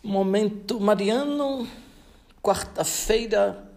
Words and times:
Momento 0.00 0.78
Mariano, 0.78 1.66
quarta-feira, 2.40 3.68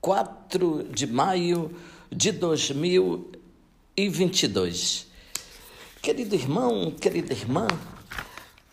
4 0.00 0.88
de 0.90 1.06
maio 1.06 1.70
de 2.10 2.32
2022. 2.32 5.06
Querido 6.00 6.34
irmão, 6.34 6.90
querida 6.90 7.34
irmã, 7.34 7.66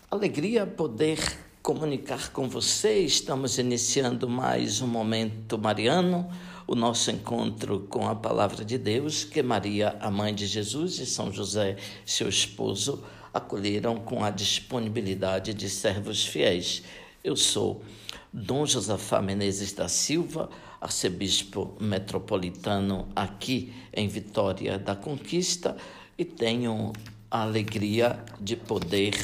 alegria 0.10 0.66
poder 0.66 1.20
comunicar 1.62 2.32
com 2.32 2.48
você. 2.48 3.00
Estamos 3.00 3.58
iniciando 3.58 4.30
mais 4.30 4.82
um 4.82 4.88
Momento 4.88 5.58
Mariano, 5.58 6.32
o 6.66 6.74
nosso 6.74 7.12
encontro 7.12 7.82
com 7.82 8.08
a 8.08 8.16
Palavra 8.16 8.64
de 8.64 8.78
Deus, 8.78 9.26
que 9.26 9.44
Maria, 9.44 9.98
a 10.00 10.10
mãe 10.10 10.34
de 10.34 10.48
Jesus, 10.48 11.00
e 11.00 11.06
São 11.06 11.34
José, 11.34 11.76
seu 12.06 12.30
esposo, 12.30 13.04
acolheram 13.34 13.96
com 13.96 14.24
a 14.24 14.30
disponibilidade 14.30 15.54
de 15.54 15.70
servos 15.70 16.26
fiéis. 16.26 16.84
Eu 17.24 17.36
sou 17.36 17.84
Dom 18.32 18.66
Josafá 18.66 19.22
Menezes 19.22 19.74
da 19.74 19.88
Silva, 19.88 20.50
arcebispo 20.80 21.76
metropolitano 21.80 23.08
aqui 23.16 23.74
em 23.92 24.08
Vitória 24.08 24.78
da 24.78 24.96
Conquista, 24.96 25.76
e 26.18 26.24
tenho 26.24 26.94
a 27.32 27.42
alegria 27.42 28.24
de 28.40 28.56
poder 28.56 29.16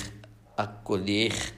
acolher 0.58 1.54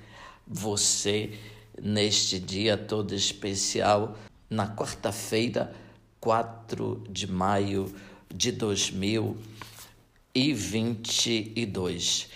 você 0.46 1.40
neste 1.82 2.38
dia 2.38 2.78
todo 2.78 3.16
especial, 3.16 4.18
na 4.50 4.68
quarta-feira, 4.76 5.74
4 6.20 7.06
de 7.10 7.32
maio 7.32 7.94
de 8.34 8.52
2020 8.52 9.62
e 10.34 10.54
22. 10.54 12.30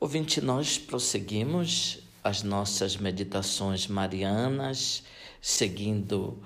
Ouvinte, 0.00 0.40
nós 0.40 0.78
prosseguimos 0.78 1.98
as 2.24 2.42
nossas 2.42 2.96
meditações 2.96 3.86
marianas, 3.86 5.02
seguindo 5.40 6.42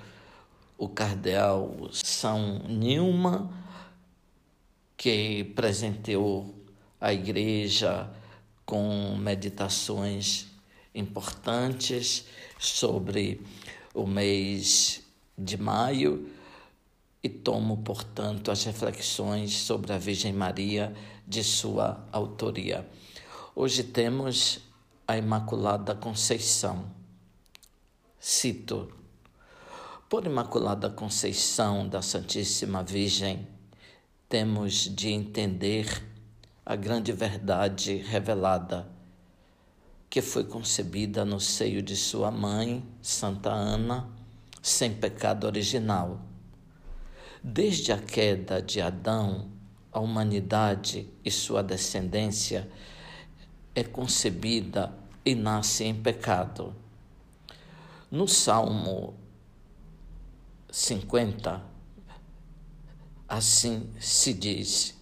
o 0.76 0.88
cardeal 0.88 1.88
São 1.92 2.60
Nilma, 2.68 3.50
que 4.96 5.44
presenteou 5.54 6.54
a 7.00 7.12
igreja 7.12 8.10
com 8.66 9.16
meditações 9.16 10.46
importantes 10.94 12.24
sobre 12.58 13.40
o 13.94 14.06
mês 14.06 15.02
de 15.38 15.56
maio 15.56 16.30
e 17.22 17.28
tomo, 17.28 17.78
portanto, 17.78 18.50
as 18.50 18.64
reflexões 18.64 19.52
sobre 19.52 19.92
a 19.92 19.98
Virgem 19.98 20.32
Maria 20.32 20.94
de 21.26 21.44
sua 21.44 22.06
autoria. 22.10 22.88
Hoje 23.54 23.84
temos 23.84 24.60
a 25.06 25.18
Imaculada 25.18 25.94
Conceição. 25.94 26.90
Cito: 28.18 28.90
Por 30.08 30.24
Imaculada 30.24 30.88
Conceição 30.88 31.86
da 31.86 32.00
Santíssima 32.00 32.82
Virgem, 32.82 33.46
temos 34.28 34.88
de 34.88 35.10
entender 35.10 36.02
a 36.64 36.74
grande 36.74 37.12
verdade 37.12 37.96
revelada, 37.96 38.88
que 40.08 40.22
foi 40.22 40.44
concebida 40.44 41.24
no 41.24 41.38
seio 41.38 41.82
de 41.82 41.96
sua 41.96 42.30
mãe, 42.30 42.82
Santa 43.02 43.50
Ana, 43.50 44.08
sem 44.62 44.94
pecado 44.94 45.46
original 45.46 46.29
Desde 47.42 47.90
a 47.90 47.96
queda 47.96 48.60
de 48.60 48.82
Adão, 48.82 49.50
a 49.90 49.98
humanidade 49.98 51.08
e 51.24 51.30
sua 51.30 51.62
descendência 51.62 52.70
é 53.74 53.82
concebida 53.82 54.92
e 55.24 55.34
nasce 55.34 55.84
em 55.84 55.94
pecado. 55.94 56.74
No 58.10 58.28
Salmo 58.28 59.14
50, 60.70 61.64
assim 63.26 63.90
se 63.98 64.34
diz: 64.34 64.94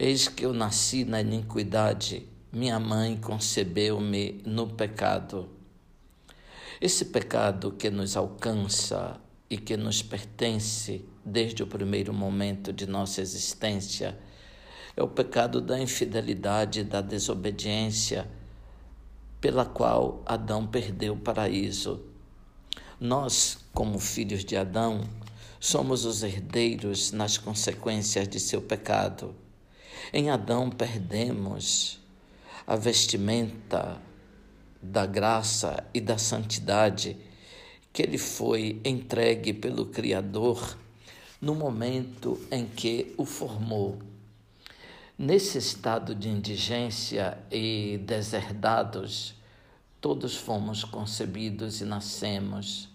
Eis 0.00 0.26
que 0.26 0.44
eu 0.44 0.52
nasci 0.52 1.04
na 1.04 1.20
iniquidade, 1.20 2.28
minha 2.52 2.80
mãe 2.80 3.16
concebeu-me 3.16 4.42
no 4.44 4.66
pecado. 4.66 5.48
Esse 6.80 7.04
pecado 7.04 7.70
que 7.70 7.88
nos 7.88 8.16
alcança 8.16 9.20
e 9.48 9.56
que 9.56 9.76
nos 9.76 10.02
pertence 10.02 11.04
desde 11.24 11.62
o 11.62 11.66
primeiro 11.66 12.12
momento 12.12 12.72
de 12.72 12.86
nossa 12.86 13.20
existência 13.20 14.18
é 14.96 15.02
o 15.02 15.08
pecado 15.08 15.60
da 15.60 15.78
infidelidade 15.78 16.80
e 16.80 16.84
da 16.84 17.02
desobediência, 17.02 18.26
pela 19.40 19.66
qual 19.66 20.22
Adão 20.24 20.66
perdeu 20.66 21.12
o 21.12 21.18
paraíso. 21.18 22.02
Nós, 22.98 23.58
como 23.74 23.98
filhos 23.98 24.42
de 24.42 24.56
Adão, 24.56 25.02
somos 25.60 26.06
os 26.06 26.22
herdeiros 26.22 27.12
nas 27.12 27.36
consequências 27.36 28.26
de 28.26 28.40
seu 28.40 28.62
pecado. 28.62 29.34
Em 30.12 30.30
Adão 30.30 30.70
perdemos 30.70 32.00
a 32.66 32.74
vestimenta 32.74 34.00
da 34.82 35.04
graça 35.04 35.84
e 35.92 36.00
da 36.00 36.16
santidade 36.16 37.18
que 37.96 38.02
ele 38.02 38.18
foi 38.18 38.78
entregue 38.84 39.54
pelo 39.54 39.86
Criador 39.86 40.76
no 41.40 41.54
momento 41.54 42.38
em 42.50 42.66
que 42.66 43.14
o 43.16 43.24
formou. 43.24 43.98
Nesse 45.18 45.56
estado 45.56 46.14
de 46.14 46.28
indigência 46.28 47.38
e 47.50 47.98
deserdados, 48.04 49.34
todos 49.98 50.36
fomos 50.36 50.84
concebidos 50.84 51.80
e 51.80 51.86
nascemos. 51.86 52.90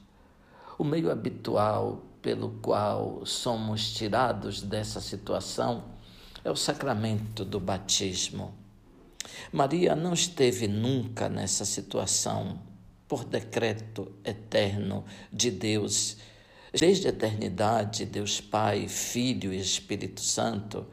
O 0.77 0.83
meio 0.83 1.09
habitual 1.09 2.03
pelo 2.21 2.51
qual 2.61 3.25
somos 3.25 3.95
tirados 3.95 4.61
dessa 4.61 5.01
situação 5.01 5.83
é 6.45 6.51
o 6.51 6.55
sacramento 6.55 7.43
do 7.43 7.59
batismo. 7.59 8.53
Maria 9.51 9.95
não 9.95 10.13
esteve 10.13 10.67
nunca 10.67 11.27
nessa 11.27 11.65
situação 11.65 12.69
por 13.11 13.25
decreto 13.25 14.09
eterno 14.23 15.03
de 15.33 15.51
Deus. 15.51 16.15
Desde 16.71 17.07
a 17.07 17.09
eternidade, 17.09 18.05
Deus 18.05 18.39
Pai, 18.39 18.87
Filho 18.87 19.53
e 19.53 19.59
Espírito 19.59 20.21
Santo 20.21 20.87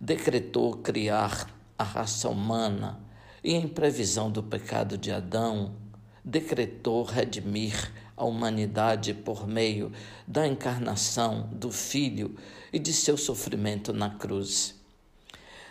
decretou 0.00 0.78
criar 0.78 1.48
a 1.78 1.84
raça 1.84 2.28
humana 2.28 2.98
e, 3.44 3.54
em 3.54 3.68
previsão 3.68 4.28
do 4.28 4.42
pecado 4.42 4.98
de 4.98 5.12
Adão, 5.12 5.76
decretou 6.24 7.04
redimir 7.04 7.92
a 8.16 8.24
humanidade 8.24 9.14
por 9.14 9.46
meio 9.46 9.92
da 10.26 10.48
encarnação 10.48 11.48
do 11.52 11.70
Filho 11.70 12.34
e 12.72 12.80
de 12.80 12.92
seu 12.92 13.16
sofrimento 13.16 13.92
na 13.92 14.10
cruz. 14.10 14.74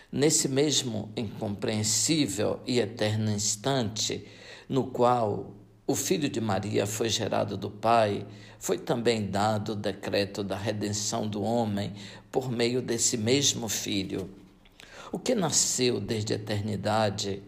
Nesse 0.09 0.47
mesmo 0.47 1.12
incompreensível 1.18 2.62
e 2.66 2.80
eterno 2.80 3.30
instante, 3.30 4.25
no 4.69 4.85
qual 4.85 5.65
o 5.88 5.94
filho 5.94 6.28
de 6.28 6.41
Maria 6.41 6.88
foi 6.88 7.09
gerado 7.09 7.56
do 7.56 7.69
Pai, 7.69 8.25
foi 8.57 8.75
também 8.75 9.29
dado 9.29 9.73
o 9.73 9.75
decreto 9.75 10.44
da 10.44 10.57
redenção 10.57 11.28
do 11.28 11.44
homem 11.44 11.94
por 12.31 12.50
meio 12.51 12.81
desse 12.81 13.16
mesmo 13.18 13.69
filho. 13.69 14.28
O 15.12 15.19
que 15.19 15.35
nasceu 15.35 16.00
desde 16.00 16.34
a 16.34 16.38
eternidade, 16.38 17.44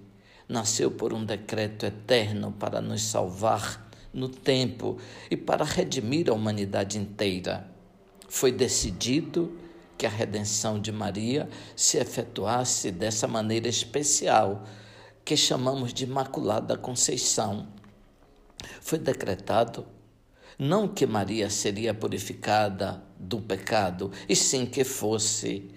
nasceu 0.48 0.92
por 0.92 1.14
um 1.14 1.26
decreto 1.26 1.88
eterno 1.88 2.52
para 2.52 2.80
nos 2.80 3.02
salvar 3.02 3.90
no 4.14 4.30
tempo 4.30 5.00
e 5.32 5.36
para 5.36 5.66
redimir 5.66 6.30
a 6.30 6.34
humanidade 6.34 7.00
inteira. 7.00 7.68
Foi 8.30 8.52
decidido 8.52 9.58
que 9.98 10.06
a 10.06 10.10
redenção 10.10 10.80
de 10.80 10.92
Maria 10.92 11.50
se 11.76 11.98
efetuasse 11.98 12.92
dessa 12.92 13.28
maneira 13.28 13.68
especial, 13.68 14.64
que 15.26 15.36
chamamos 15.36 15.92
de 15.92 16.04
Imaculada 16.04 16.78
Conceição 16.78 17.76
foi 18.88 18.98
decretado 18.98 19.86
não 20.58 20.88
que 20.88 21.06
Maria 21.06 21.50
seria 21.50 21.94
purificada 21.94 23.04
do 23.20 23.42
pecado, 23.42 24.14
e 24.30 24.34
sim 24.36 24.66
que 24.66 24.86
fosse, 24.86 25.70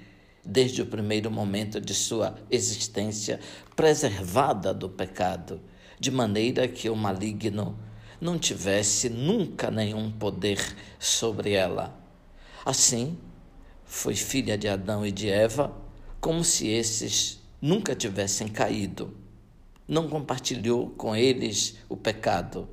desde 0.45 0.81
o 0.81 0.87
primeiro 0.87 1.29
momento 1.29 1.81
de 1.81 1.93
sua 1.93 2.39
existência, 2.49 3.41
preservada 3.75 4.73
do 4.73 4.89
pecado, 4.89 5.61
de 5.99 6.13
maneira 6.13 6.69
que 6.69 6.89
o 6.89 6.95
maligno 6.95 7.77
não 8.21 8.39
tivesse 8.39 9.11
nunca 9.11 9.73
nenhum 9.73 10.13
poder 10.13 10.61
sobre 10.97 11.51
ela. 11.51 11.93
Assim, 12.65 13.19
foi 13.85 14.15
filha 14.15 14.57
de 14.57 14.69
Adão 14.69 15.05
e 15.05 15.11
de 15.11 15.29
Eva, 15.29 15.77
como 16.21 16.45
se 16.45 16.69
esses 16.69 17.43
nunca 17.61 17.93
tivessem 17.93 18.47
caído. 18.47 19.17
Não 19.89 20.09
compartilhou 20.09 20.91
com 20.91 21.17
eles 21.17 21.75
o 21.89 21.97
pecado 21.97 22.69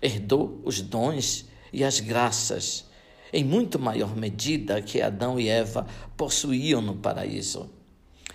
herdou 0.00 0.60
os 0.64 0.80
dons 0.80 1.46
e 1.72 1.84
as 1.84 2.00
graças 2.00 2.86
em 3.32 3.44
muito 3.44 3.78
maior 3.78 4.16
medida 4.16 4.80
que 4.80 5.00
Adão 5.00 5.38
e 5.38 5.48
Eva 5.48 5.86
possuíam 6.16 6.80
no 6.80 6.96
paraíso. 6.96 7.70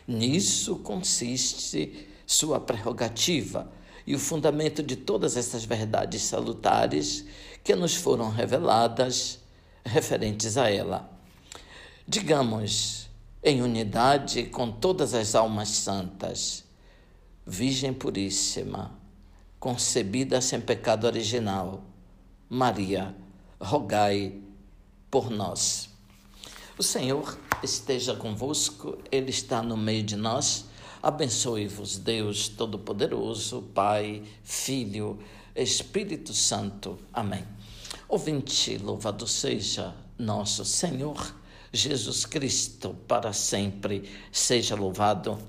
Nisso 0.08 0.78
consiste 0.78 2.08
sua 2.26 2.60
prerrogativa 2.60 3.72
e 4.06 4.16
o 4.16 4.20
fundamento 4.20 4.84
de 4.84 4.96
todas 4.96 5.38
essas 5.38 5.64
verdades 5.64 6.22
salutares 6.24 7.26
que 7.64 7.76
nos 7.76 7.96
foram 7.96 8.30
reveladas 8.30 9.40
referentes 9.86 10.58
a 10.58 10.70
ela. 10.70 11.10
Digamos, 12.08 13.10
em 13.42 13.62
unidade 13.62 14.44
com 14.44 14.72
todas 14.72 15.14
as 15.14 15.36
almas 15.36 15.70
santas, 15.70 16.64
Virgem 17.46 17.94
Puríssima, 17.94 18.98
concebida 19.64 20.42
sem 20.42 20.60
pecado 20.60 21.08
original, 21.08 21.82
Maria, 22.50 23.16
rogai 23.62 24.42
por 25.10 25.30
nós. 25.30 25.90
O 26.78 26.84
Senhor 26.84 27.40
esteja 27.64 28.14
convosco, 28.14 28.98
Ele 29.10 29.30
está 29.30 29.62
no 29.62 29.78
meio 29.78 30.04
de 30.04 30.18
nós. 30.18 30.66
Abençoe-vos, 31.02 31.98
Deus 31.98 32.50
Todo-Poderoso, 32.50 33.62
Pai, 33.74 34.24
Filho, 34.44 35.18
Espírito 35.56 36.34
Santo. 36.34 37.00
Amém. 37.14 37.46
Ouvinte, 38.10 38.78
louvado 38.78 39.26
seja 39.26 39.96
nosso 40.20 40.66
Senhor 40.66 41.34
Jesus 41.72 42.26
Cristo, 42.26 42.98
para 43.08 43.32
sempre 43.32 44.10
seja 44.30 44.76
louvado. 44.76 45.40